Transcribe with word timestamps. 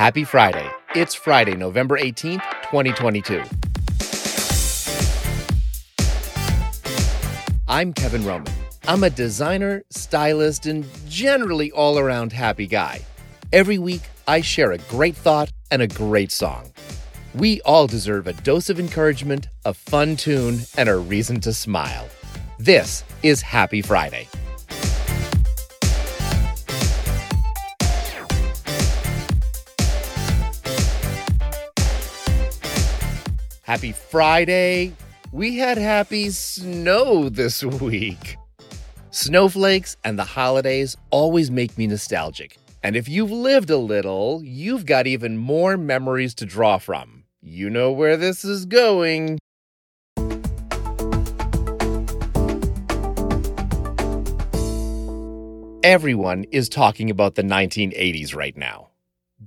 Happy 0.00 0.24
Friday. 0.24 0.66
It's 0.94 1.14
Friday, 1.14 1.54
November 1.54 1.98
18th, 1.98 2.40
2022. 2.70 3.42
I'm 7.68 7.92
Kevin 7.92 8.24
Roman. 8.24 8.50
I'm 8.88 9.04
a 9.04 9.10
designer, 9.10 9.82
stylist, 9.90 10.64
and 10.64 10.86
generally 11.06 11.70
all 11.72 11.98
around 11.98 12.32
happy 12.32 12.66
guy. 12.66 13.02
Every 13.52 13.76
week, 13.76 14.00
I 14.26 14.40
share 14.40 14.72
a 14.72 14.78
great 14.78 15.16
thought 15.16 15.52
and 15.70 15.82
a 15.82 15.86
great 15.86 16.32
song. 16.32 16.72
We 17.34 17.60
all 17.66 17.86
deserve 17.86 18.26
a 18.26 18.32
dose 18.32 18.70
of 18.70 18.80
encouragement, 18.80 19.48
a 19.66 19.74
fun 19.74 20.16
tune, 20.16 20.60
and 20.78 20.88
a 20.88 20.96
reason 20.96 21.40
to 21.40 21.52
smile. 21.52 22.08
This 22.58 23.04
is 23.22 23.42
Happy 23.42 23.82
Friday. 23.82 24.28
Happy 33.70 33.92
Friday. 33.92 34.92
We 35.30 35.58
had 35.58 35.78
happy 35.78 36.30
snow 36.30 37.28
this 37.28 37.62
week. 37.80 38.36
Snowflakes 39.12 39.96
and 40.02 40.18
the 40.18 40.24
holidays 40.24 40.96
always 41.10 41.52
make 41.52 41.78
me 41.78 41.86
nostalgic. 41.86 42.56
And 42.82 42.96
if 42.96 43.08
you've 43.08 43.30
lived 43.30 43.70
a 43.70 43.76
little, 43.76 44.42
you've 44.42 44.86
got 44.86 45.06
even 45.06 45.36
more 45.36 45.76
memories 45.76 46.34
to 46.34 46.46
draw 46.46 46.78
from. 46.78 47.22
You 47.40 47.70
know 47.70 47.92
where 47.92 48.16
this 48.16 48.44
is 48.44 48.66
going. 48.66 49.38
Everyone 55.84 56.42
is 56.50 56.68
talking 56.68 57.08
about 57.08 57.36
the 57.36 57.44
1980s 57.44 58.34
right 58.34 58.56
now. 58.56 58.88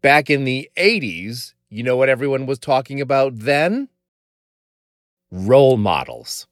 Back 0.00 0.30
in 0.30 0.44
the 0.44 0.70
80s, 0.78 1.52
you 1.68 1.82
know 1.82 1.98
what 1.98 2.08
everyone 2.08 2.46
was 2.46 2.58
talking 2.58 3.02
about 3.02 3.40
then? 3.40 3.90
Role 5.38 5.76
models. 5.76 6.46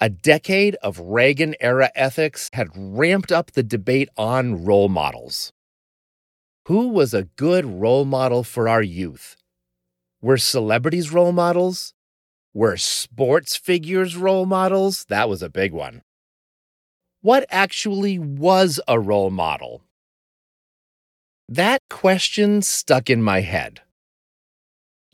A 0.00 0.08
decade 0.08 0.76
of 0.76 1.00
Reagan 1.00 1.56
era 1.58 1.90
ethics 1.96 2.48
had 2.52 2.68
ramped 2.76 3.32
up 3.32 3.50
the 3.50 3.64
debate 3.64 4.08
on 4.16 4.64
role 4.64 4.88
models. 4.88 5.52
Who 6.68 6.90
was 6.90 7.12
a 7.12 7.24
good 7.34 7.64
role 7.64 8.04
model 8.04 8.44
for 8.44 8.68
our 8.68 8.80
youth? 8.80 9.36
Were 10.22 10.38
celebrities 10.38 11.10
role 11.10 11.32
models? 11.32 11.94
Were 12.52 12.76
sports 12.76 13.56
figures 13.56 14.16
role 14.16 14.46
models? 14.46 15.04
That 15.06 15.28
was 15.28 15.42
a 15.42 15.50
big 15.50 15.72
one. 15.72 16.02
What 17.22 17.44
actually 17.50 18.20
was 18.20 18.80
a 18.86 19.00
role 19.00 19.30
model? 19.30 19.82
That 21.48 21.82
question 21.90 22.62
stuck 22.62 23.10
in 23.10 23.20
my 23.20 23.40
head. 23.40 23.80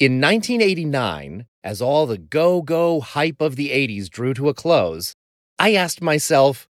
In 0.01 0.19
1989, 0.19 1.45
as 1.63 1.83
all 1.83 2.07
the 2.07 2.17
go 2.17 2.63
go 2.63 3.01
hype 3.01 3.43
of 3.43 3.57
the 3.57 3.69
80s 3.69 4.09
drew 4.09 4.33
to 4.33 4.49
a 4.49 4.55
close, 4.55 5.15
I 5.59 5.75
asked 5.75 6.01
myself, 6.01 6.67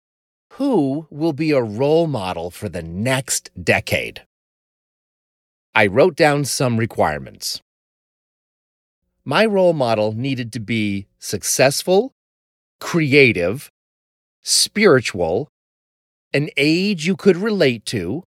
who 0.52 1.06
will 1.10 1.34
be 1.34 1.50
a 1.50 1.60
role 1.60 2.06
model 2.06 2.50
for 2.50 2.70
the 2.70 2.80
next 2.80 3.50
decade? 3.62 4.22
I 5.74 5.88
wrote 5.88 6.16
down 6.16 6.46
some 6.46 6.78
requirements. 6.78 7.60
My 9.26 9.44
role 9.44 9.74
model 9.74 10.12
needed 10.12 10.50
to 10.54 10.60
be 10.60 11.06
successful, 11.18 12.14
creative, 12.80 13.70
spiritual, 14.42 15.50
an 16.32 16.48
age 16.56 17.06
you 17.06 17.14
could 17.14 17.36
relate 17.36 17.84
to, 17.92 18.22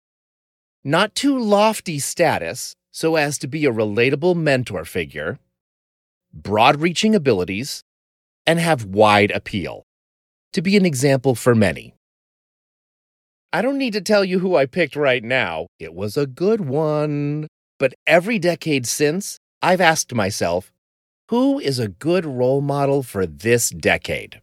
not 0.83 1.15
too 1.15 1.39
lofty 1.39 1.99
status 1.99 2.75
so 2.91 3.15
as 3.15 3.37
to 3.37 3.47
be 3.47 3.65
a 3.65 3.71
relatable 3.71 4.35
mentor 4.35 4.85
figure, 4.85 5.39
broad 6.33 6.81
reaching 6.81 7.15
abilities, 7.15 7.83
and 8.45 8.59
have 8.59 8.85
wide 8.85 9.31
appeal, 9.31 9.83
to 10.53 10.61
be 10.61 10.75
an 10.75 10.85
example 10.85 11.35
for 11.35 11.53
many. 11.53 11.93
I 13.51 13.61
don't 13.61 13.77
need 13.77 13.93
to 13.93 14.01
tell 14.01 14.23
you 14.23 14.39
who 14.39 14.55
I 14.55 14.65
picked 14.65 14.95
right 14.95 15.23
now, 15.23 15.67
it 15.79 15.93
was 15.93 16.15
a 16.17 16.27
good 16.27 16.61
one. 16.61 17.47
But 17.79 17.93
every 18.05 18.39
decade 18.39 18.85
since, 18.85 19.39
I've 19.61 19.81
asked 19.81 20.13
myself, 20.13 20.71
who 21.29 21.59
is 21.59 21.79
a 21.79 21.87
good 21.87 22.25
role 22.25 22.59
model 22.59 23.03
for 23.03 23.25
this 23.25 23.69
decade? 23.69 24.41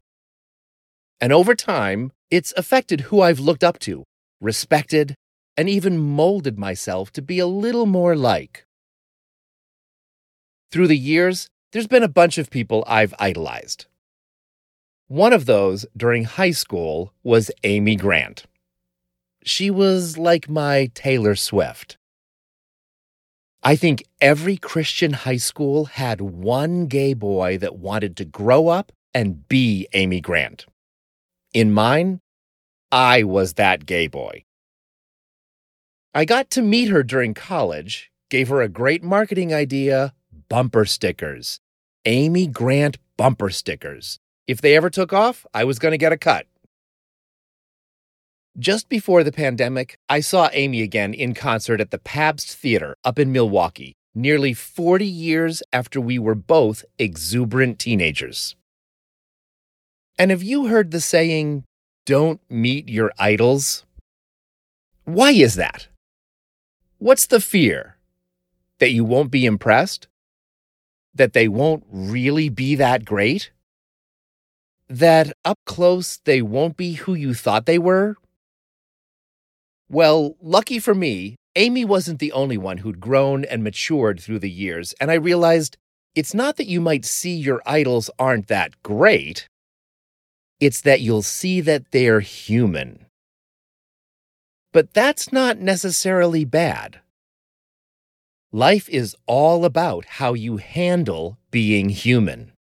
And 1.21 1.33
over 1.33 1.55
time, 1.55 2.13
it's 2.31 2.55
affected 2.57 3.03
who 3.03 3.21
I've 3.21 3.39
looked 3.39 3.63
up 3.63 3.79
to, 3.81 4.05
respected, 4.41 5.15
and 5.57 5.69
even 5.69 5.99
molded 5.99 6.59
myself 6.59 7.11
to 7.13 7.23
be 7.23 7.39
a 7.39 7.47
little 7.47 7.87
more 7.87 8.15
like. 8.15 8.67
Through 10.71 10.89
the 10.89 10.99
years, 10.99 11.49
there's 11.73 11.87
been 11.87 12.03
a 12.03 12.09
bunch 12.09 12.39
of 12.39 12.51
people 12.51 12.85
I've 12.87 13.15
idolized. 13.19 13.87
One 15.09 15.33
of 15.33 15.47
those 15.47 15.87
during 15.97 16.25
high 16.25 16.51
school 16.51 17.13
was 17.23 17.51
Amy 17.65 17.97
Grant. 17.97 18.45
She 19.45 19.71
was 19.71 20.19
like 20.19 20.49
my 20.49 20.91
Taylor 20.95 21.37
Swift. 21.37 21.97
I 23.63 23.77
think 23.77 24.05
every 24.21 24.57
Christian 24.57 25.13
high 25.13 25.37
school 25.37 25.87
had 25.87 26.21
one 26.21 26.87
gay 26.87 27.15
boy 27.15 27.59
that 27.59 27.77
wanted 27.77 28.17
to 28.17 28.25
grow 28.25 28.69
up 28.69 28.93
and 29.15 29.49
be 29.49 29.87
Amy 29.93 30.21
Grant. 30.21 30.67
In 31.53 31.73
mine, 31.73 32.21
I 32.91 33.23
was 33.23 33.55
that 33.55 33.87
gay 33.87 34.07
boy. 34.09 34.46
I 36.17 36.25
got 36.25 36.49
to 36.53 36.63
meet 36.63 36.89
her 36.89 37.03
during 37.03 37.35
college, 37.35 38.11
gave 38.31 38.49
her 38.49 38.63
a 38.63 38.71
great 38.71 39.03
marketing 39.03 39.53
idea 39.53 40.15
bumper 40.49 40.87
stickers. 40.87 41.61
Amy 42.07 42.47
Grant 42.47 42.97
bumper 43.19 43.51
stickers. 43.51 44.19
If 44.47 44.63
they 44.63 44.75
ever 44.75 44.89
took 44.89 45.13
off, 45.13 45.45
I 45.53 45.65
was 45.65 45.79
going 45.79 45.93
to 45.93 45.99
get 45.99 46.13
a 46.13 46.17
cut. 46.17 46.47
Just 48.59 48.89
before 48.89 49.25
the 49.25 49.31
pandemic, 49.31 49.99
I 50.09 50.21
saw 50.21 50.49
Amy 50.55 50.81
again 50.81 51.13
in 51.13 51.35
concert 51.35 51.83
at 51.83 51.91
the 51.91 51.99
Pabst 51.99 52.57
Theater 52.57 52.97
up 53.05 53.19
in 53.19 53.31
Milwaukee, 53.31 53.93
nearly 54.15 54.55
40 54.55 55.05
years 55.05 55.63
after 55.71 56.01
we 56.01 56.19
were 56.19 56.35
both 56.35 56.83
exuberant 56.99 57.79
teenagers. 57.79 58.57
And 60.19 60.31
have 60.31 60.43
you 60.43 60.69
heard 60.69 60.93
the 60.93 61.03
saying, 61.03 61.65
don't 62.07 62.41
meet 62.49 62.89
your 62.89 63.13
idols? 63.19 63.85
Why 65.05 65.33
is 65.33 65.57
that? 65.57 65.89
What's 66.99 67.27
the 67.27 67.41
fear? 67.41 67.97
That 68.79 68.91
you 68.91 69.05
won't 69.05 69.31
be 69.31 69.45
impressed? 69.45 70.09
That 71.15 71.35
they 71.35 71.47
won't 71.47 71.85
really 71.91 72.49
be 72.49 72.75
that 72.77 73.05
great? 73.05 73.51
That 74.89 75.33
up 75.45 75.59
close 75.67 76.19
they 76.25 76.41
won't 76.41 76.77
be 76.77 76.95
who 76.95 77.15
you 77.15 77.35
thought 77.35 77.67
they 77.67 77.79
were? 77.79 78.17
Well, 79.91 80.37
lucky 80.41 80.79
for 80.79 80.95
me, 80.95 81.37
Amy 81.55 81.85
wasn't 81.85 82.19
the 82.19 82.33
only 82.33 82.57
one 82.57 82.79
who'd 82.79 83.01
grown 83.01 83.45
and 83.45 83.63
matured 83.63 84.21
through 84.21 84.39
the 84.39 84.51
years, 84.51 84.95
and 85.01 85.11
I 85.11 85.15
realized 85.15 85.77
it's 86.15 86.35
not 86.35 86.57
that 86.57 86.67
you 86.67 86.81
might 86.81 87.05
see 87.05 87.35
your 87.35 87.63
idols 87.67 88.11
aren't 88.19 88.49
that 88.49 88.83
great, 88.83 89.49
it's 90.61 90.81
that 90.81 91.01
you'll 91.01 91.23
see 91.23 91.61
that 91.61 91.93
they're 91.93 92.21
human. 92.21 93.06
But 94.77 94.93
that's 94.93 95.33
not 95.33 95.59
necessarily 95.59 96.45
bad. 96.45 97.01
Life 98.53 98.91
is 98.91 99.17
all 99.25 99.65
about 99.65 100.05
how 100.05 100.35
you 100.35 100.59
handle 100.59 101.39
being 101.51 101.89
human. 101.89 102.53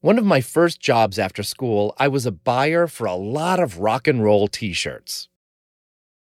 One 0.00 0.18
of 0.18 0.24
my 0.24 0.40
first 0.40 0.80
jobs 0.80 1.16
after 1.16 1.44
school, 1.44 1.94
I 1.96 2.08
was 2.08 2.26
a 2.26 2.32
buyer 2.32 2.88
for 2.88 3.06
a 3.06 3.14
lot 3.14 3.60
of 3.60 3.78
rock 3.78 4.08
and 4.08 4.20
roll 4.20 4.48
t 4.48 4.72
shirts. 4.72 5.28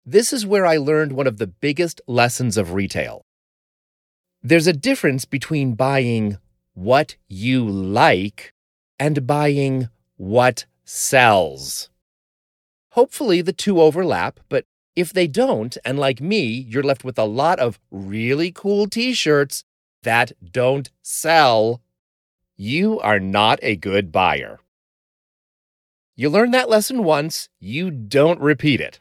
This 0.04 0.34
is 0.34 0.44
where 0.44 0.66
I 0.66 0.78
learned 0.78 1.12
one 1.12 1.28
of 1.28 1.38
the 1.38 1.46
biggest 1.46 2.02
lessons 2.08 2.58
of 2.58 2.74
retail. 2.74 3.22
There's 4.42 4.66
a 4.66 4.74
difference 4.74 5.26
between 5.26 5.76
buying 5.76 6.40
what 6.74 7.16
you 7.28 7.64
like 7.64 8.56
and 8.98 9.28
buying 9.28 9.90
what 10.16 10.66
sells. 10.84 11.92
Hopefully, 12.98 13.44
the 13.44 13.54
two 13.54 13.80
overlap, 13.80 14.40
but 14.50 14.66
if 14.96 15.14
they 15.14 15.28
don't, 15.28 15.78
and 15.86 16.00
like 16.00 16.20
me, 16.20 16.48
you're 16.48 16.82
left 16.82 17.04
with 17.04 17.20
a 17.20 17.26
lot 17.26 17.60
of 17.60 17.80
really 17.92 18.52
cool 18.52 18.88
t 18.88 19.14
shirts 19.14 19.64
that 20.02 20.32
don't 20.44 20.90
sell 21.04 21.80
you 22.58 23.00
are 23.02 23.20
not 23.20 23.60
a 23.62 23.76
good 23.76 24.12
buyer. 24.12 24.60
You 26.16 26.32
learn 26.32 26.50
that 26.52 26.72
lesson 26.72 27.04
once, 27.04 27.50
you 27.60 27.92
don't 27.92 28.42
repeat 28.42 28.82
it. 28.82 29.00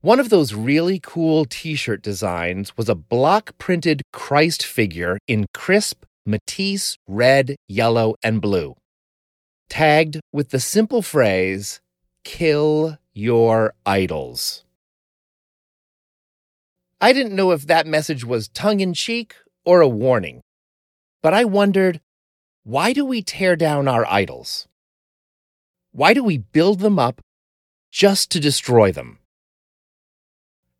One 0.00 0.18
of 0.18 0.30
those 0.30 0.54
really 0.54 0.98
cool 0.98 1.44
t 1.44 1.74
shirt 1.74 2.00
designs 2.00 2.78
was 2.78 2.88
a 2.88 2.94
block 2.94 3.58
printed 3.58 4.00
Christ 4.10 4.64
figure 4.64 5.18
in 5.28 5.44
crisp 5.52 6.04
Matisse 6.24 6.96
red, 7.06 7.56
yellow, 7.68 8.14
and 8.22 8.40
blue, 8.40 8.74
tagged 9.68 10.18
with 10.32 10.48
the 10.48 10.60
simple 10.60 11.02
phrase, 11.02 11.82
Kill 12.24 12.98
your 13.12 13.74
idols. 13.86 14.64
I 17.00 17.12
didn't 17.12 17.36
know 17.36 17.50
if 17.50 17.66
that 17.66 17.86
message 17.86 18.24
was 18.24 18.48
tongue 18.48 18.80
in 18.80 18.92
cheek 18.92 19.34
or 19.64 19.80
a 19.80 19.88
warning, 19.88 20.42
but 21.22 21.32
I 21.32 21.44
wondered 21.44 22.00
why 22.62 22.92
do 22.92 23.04
we 23.06 23.22
tear 23.22 23.56
down 23.56 23.88
our 23.88 24.06
idols? 24.06 24.68
Why 25.92 26.12
do 26.12 26.22
we 26.22 26.38
build 26.38 26.80
them 26.80 26.98
up 26.98 27.22
just 27.90 28.30
to 28.32 28.40
destroy 28.40 28.92
them? 28.92 29.18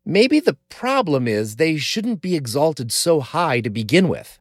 Maybe 0.05 0.39
the 0.39 0.57
problem 0.69 1.27
is 1.27 1.55
they 1.55 1.77
shouldn't 1.77 2.21
be 2.21 2.35
exalted 2.35 2.91
so 2.91 3.19
high 3.19 3.61
to 3.61 3.69
begin 3.69 4.07
with. 4.07 4.39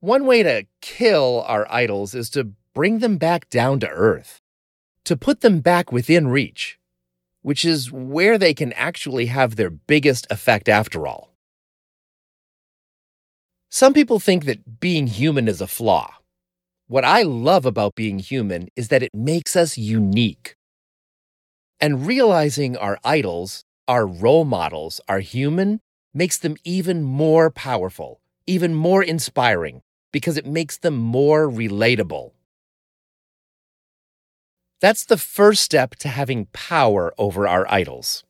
One 0.00 0.26
way 0.26 0.42
to 0.42 0.66
kill 0.80 1.44
our 1.46 1.66
idols 1.70 2.14
is 2.14 2.30
to 2.30 2.52
bring 2.74 2.98
them 2.98 3.18
back 3.18 3.50
down 3.50 3.80
to 3.80 3.88
earth, 3.88 4.40
to 5.08 5.16
put 5.16 5.40
them 5.40 5.60
back 5.60 5.90
within 5.90 6.28
reach, 6.28 6.78
which 7.40 7.64
is 7.64 7.90
where 7.90 8.36
they 8.36 8.52
can 8.52 8.74
actually 8.74 9.24
have 9.26 9.56
their 9.56 9.70
biggest 9.70 10.26
effect 10.28 10.68
after 10.68 11.06
all. 11.06 11.34
Some 13.70 13.94
people 13.94 14.20
think 14.20 14.44
that 14.44 14.80
being 14.80 15.06
human 15.06 15.48
is 15.48 15.62
a 15.62 15.66
flaw. 15.66 16.12
What 16.88 17.06
I 17.06 17.22
love 17.22 17.64
about 17.64 17.94
being 17.94 18.18
human 18.18 18.68
is 18.76 18.88
that 18.88 19.02
it 19.02 19.14
makes 19.14 19.56
us 19.56 19.78
unique. 19.78 20.56
And 21.80 22.06
realizing 22.06 22.76
our 22.76 22.98
idols 23.02 23.64
our 23.88 24.06
role 24.06 24.44
models 24.44 25.00
are 25.08 25.20
human 25.20 25.80
makes 26.12 26.36
them 26.36 26.58
even 26.64 27.02
more 27.02 27.50
powerful, 27.50 28.20
even 28.46 28.74
more 28.74 29.02
inspiring, 29.02 29.80
because 30.12 30.36
it 30.36 30.44
makes 30.44 30.76
them 30.76 30.98
more 30.98 31.48
relatable. 31.48 32.32
That's 34.80 35.04
the 35.04 35.16
first 35.16 35.62
step 35.62 35.96
to 35.96 36.08
having 36.08 36.46
power 36.52 37.12
over 37.18 37.48
our 37.48 37.66
idols. 37.70 38.24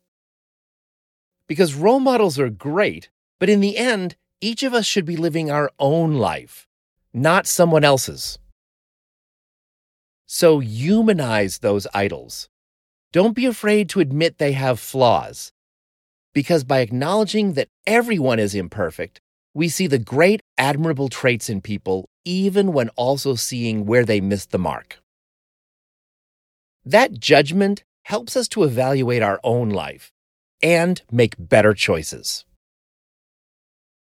Because 1.46 1.74
role 1.74 2.00
models 2.00 2.38
are 2.38 2.48
great, 2.48 3.10
but 3.38 3.50
in 3.50 3.60
the 3.60 3.76
end, 3.76 4.16
each 4.40 4.62
of 4.62 4.72
us 4.72 4.86
should 4.86 5.04
be 5.04 5.16
living 5.16 5.50
our 5.50 5.70
own 5.78 6.14
life, 6.14 6.66
not 7.12 7.46
someone 7.46 7.84
else's. 7.84 8.38
So 10.26 10.60
humanize 10.60 11.58
those 11.58 11.86
idols. 11.92 12.48
Don't 13.12 13.34
be 13.34 13.46
afraid 13.46 13.88
to 13.90 14.00
admit 14.00 14.38
they 14.38 14.52
have 14.52 14.78
flaws. 14.78 15.52
Because 16.34 16.64
by 16.64 16.80
acknowledging 16.80 17.54
that 17.54 17.68
everyone 17.86 18.38
is 18.38 18.54
imperfect, 18.54 19.20
we 19.54 19.68
see 19.68 19.86
the 19.86 19.98
great, 19.98 20.40
admirable 20.56 21.08
traits 21.08 21.48
in 21.50 21.60
people, 21.60 22.08
even 22.24 22.72
when 22.72 22.90
also 22.90 23.34
seeing 23.34 23.86
where 23.86 24.04
they 24.04 24.20
missed 24.20 24.50
the 24.50 24.58
mark. 24.58 24.98
That 26.88 27.20
judgment 27.20 27.85
helps 28.05 28.35
us 28.35 28.49
to 28.49 28.62
evaluate 28.64 29.20
our 29.23 29.38
own 29.44 29.69
life 29.69 30.11
and 30.62 31.02
make 31.12 31.35
better 31.38 31.75
choices. 31.75 32.46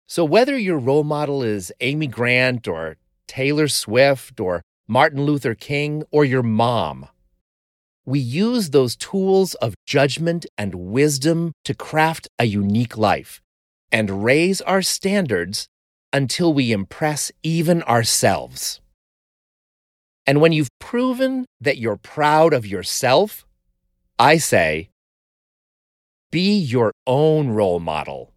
So, 0.06 0.24
whether 0.24 0.56
your 0.56 0.78
role 0.78 1.02
model 1.02 1.42
is 1.42 1.72
Amy 1.80 2.06
Grant 2.06 2.68
or 2.68 2.96
Taylor 3.26 3.66
Swift 3.66 4.38
or 4.38 4.62
Martin 4.86 5.24
Luther 5.24 5.56
King 5.56 6.04
or 6.12 6.24
your 6.24 6.44
mom, 6.44 7.08
we 8.06 8.20
use 8.20 8.70
those 8.70 8.94
tools 8.94 9.54
of 9.54 9.74
judgment 9.84 10.46
and 10.56 10.72
wisdom 10.76 11.54
to 11.64 11.74
craft 11.74 12.28
a 12.38 12.44
unique 12.44 12.96
life 12.96 13.42
and 13.90 14.22
raise 14.22 14.60
our 14.60 14.82
standards 14.82 15.66
until 16.12 16.54
we 16.54 16.70
impress 16.70 17.32
even 17.42 17.82
ourselves. 17.82 18.80
And 20.28 20.42
when 20.42 20.52
you've 20.52 20.78
proven 20.78 21.46
that 21.58 21.78
you're 21.78 21.96
proud 21.96 22.52
of 22.52 22.66
yourself, 22.66 23.46
I 24.18 24.36
say, 24.36 24.90
be 26.30 26.58
your 26.58 26.92
own 27.06 27.48
role 27.48 27.80
model. 27.80 28.34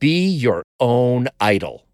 Be 0.00 0.26
your 0.26 0.62
own 0.80 1.28
idol. 1.38 1.84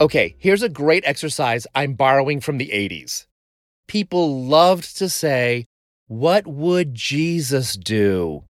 Okay, 0.00 0.34
here's 0.38 0.62
a 0.62 0.70
great 0.70 1.04
exercise 1.04 1.66
I'm 1.74 1.92
borrowing 1.92 2.40
from 2.40 2.56
the 2.56 2.70
80s. 2.70 3.26
People 3.86 4.42
loved 4.42 4.96
to 4.96 5.10
say, 5.10 5.66
What 6.06 6.46
would 6.46 6.94
Jesus 6.94 7.76
do? 7.76 8.44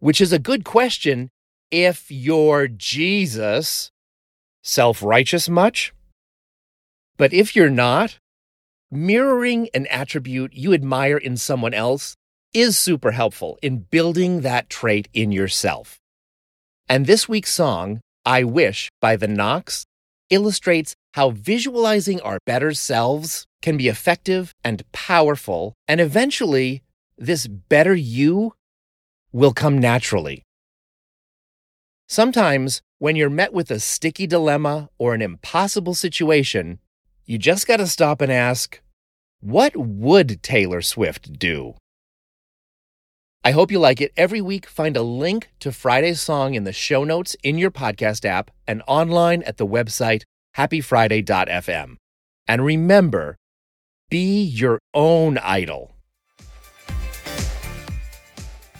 Which 0.00 0.20
is 0.20 0.32
a 0.32 0.40
good 0.40 0.64
question 0.64 1.30
if 1.74 2.08
you're 2.08 2.68
Jesus, 2.68 3.90
self 4.62 5.02
righteous 5.02 5.48
much? 5.48 5.92
But 7.16 7.32
if 7.32 7.56
you're 7.56 7.68
not, 7.68 8.18
mirroring 8.92 9.68
an 9.74 9.88
attribute 9.88 10.54
you 10.54 10.72
admire 10.72 11.16
in 11.16 11.36
someone 11.36 11.74
else 11.74 12.14
is 12.52 12.78
super 12.78 13.10
helpful 13.10 13.58
in 13.60 13.78
building 13.90 14.42
that 14.42 14.70
trait 14.70 15.08
in 15.12 15.32
yourself. 15.32 15.98
And 16.88 17.06
this 17.06 17.28
week's 17.28 17.52
song, 17.52 18.00
I 18.24 18.44
Wish 18.44 18.88
by 19.00 19.16
The 19.16 19.26
Knocks, 19.26 19.84
illustrates 20.30 20.94
how 21.14 21.30
visualizing 21.30 22.20
our 22.20 22.38
better 22.46 22.72
selves 22.72 23.46
can 23.62 23.76
be 23.76 23.88
effective 23.88 24.52
and 24.62 24.84
powerful, 24.92 25.74
and 25.88 26.00
eventually, 26.00 26.82
this 27.18 27.48
better 27.48 27.96
you 27.96 28.52
will 29.32 29.52
come 29.52 29.78
naturally. 29.78 30.44
Sometimes, 32.08 32.82
when 32.98 33.16
you're 33.16 33.30
met 33.30 33.52
with 33.52 33.70
a 33.70 33.80
sticky 33.80 34.26
dilemma 34.26 34.90
or 34.98 35.14
an 35.14 35.22
impossible 35.22 35.94
situation, 35.94 36.78
you 37.24 37.38
just 37.38 37.66
got 37.66 37.78
to 37.78 37.86
stop 37.86 38.20
and 38.20 38.30
ask, 38.30 38.80
what 39.40 39.76
would 39.76 40.42
Taylor 40.42 40.82
Swift 40.82 41.38
do? 41.38 41.74
I 43.42 43.50
hope 43.50 43.70
you 43.70 43.78
like 43.78 44.00
it. 44.00 44.12
Every 44.16 44.40
week, 44.40 44.66
find 44.66 44.96
a 44.96 45.02
link 45.02 45.50
to 45.60 45.70
Friday's 45.70 46.20
song 46.20 46.54
in 46.54 46.64
the 46.64 46.72
show 46.72 47.04
notes 47.04 47.36
in 47.42 47.58
your 47.58 47.70
podcast 47.70 48.24
app 48.24 48.50
and 48.66 48.82
online 48.86 49.42
at 49.42 49.58
the 49.58 49.66
website 49.66 50.22
happyfriday.fm. 50.56 51.96
And 52.46 52.64
remember, 52.64 53.36
be 54.10 54.42
your 54.42 54.78
own 54.92 55.38
idol. 55.38 55.93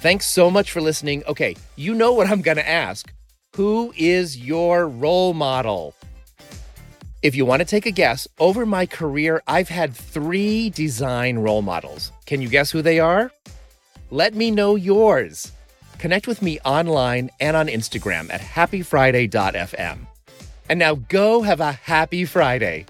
Thanks 0.04 0.26
so 0.26 0.50
much 0.50 0.70
for 0.70 0.82
listening. 0.82 1.24
Okay, 1.26 1.56
you 1.76 1.94
know 1.94 2.12
what 2.12 2.28
I'm 2.28 2.42
going 2.42 2.58
to 2.58 2.68
ask. 2.68 3.10
Who 3.56 3.90
is 3.96 4.36
your 4.36 4.86
role 4.86 5.32
model? 5.32 5.94
If 7.22 7.34
you 7.34 7.46
want 7.46 7.60
to 7.60 7.64
take 7.64 7.86
a 7.86 7.90
guess, 7.90 8.28
over 8.38 8.66
my 8.66 8.84
career, 8.84 9.42
I've 9.46 9.70
had 9.70 9.96
three 9.96 10.68
design 10.68 11.38
role 11.38 11.62
models. 11.62 12.12
Can 12.26 12.42
you 12.42 12.50
guess 12.50 12.70
who 12.70 12.82
they 12.82 13.00
are? 13.00 13.32
Let 14.10 14.34
me 14.34 14.50
know 14.50 14.76
yours. 14.76 15.52
Connect 15.98 16.26
with 16.26 16.42
me 16.42 16.60
online 16.66 17.30
and 17.40 17.56
on 17.56 17.68
Instagram 17.68 18.30
at 18.30 18.42
happyfriday.fm. 18.42 20.00
And 20.68 20.78
now 20.78 20.96
go 20.96 21.40
have 21.40 21.60
a 21.60 21.72
happy 21.72 22.26
Friday. 22.26 22.84